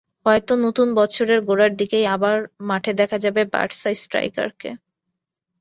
হয়তো 0.25 0.53
নতুন 0.65 0.87
বছরের 0.99 1.39
গোড়ার 1.47 1.71
দিকেই 1.79 2.05
আবার 2.15 2.37
মাঠে 2.69 2.91
দেখা 2.99 3.17
যাবে 3.25 3.41
বার্সা 3.53 3.89
স্ট্রাইকারকে। 3.95 4.69